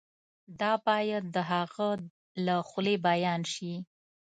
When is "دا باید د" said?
0.59-1.37